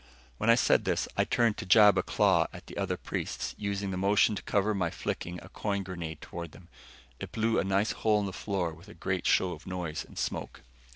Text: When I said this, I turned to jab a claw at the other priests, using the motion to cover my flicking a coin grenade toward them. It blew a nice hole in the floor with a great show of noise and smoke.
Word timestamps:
When 0.39 0.49
I 0.49 0.55
said 0.55 0.83
this, 0.85 1.07
I 1.15 1.25
turned 1.25 1.57
to 1.57 1.65
jab 1.67 1.95
a 1.95 2.01
claw 2.01 2.47
at 2.51 2.65
the 2.65 2.75
other 2.75 2.97
priests, 2.97 3.53
using 3.55 3.91
the 3.91 3.97
motion 3.97 4.33
to 4.33 4.41
cover 4.41 4.73
my 4.73 4.89
flicking 4.89 5.39
a 5.43 5.49
coin 5.49 5.83
grenade 5.83 6.21
toward 6.21 6.53
them. 6.53 6.69
It 7.19 7.31
blew 7.31 7.59
a 7.59 7.63
nice 7.63 7.91
hole 7.91 8.19
in 8.19 8.25
the 8.25 8.33
floor 8.33 8.73
with 8.73 8.87
a 8.89 8.95
great 8.95 9.27
show 9.27 9.51
of 9.51 9.67
noise 9.67 10.03
and 10.03 10.17
smoke. 10.17 10.63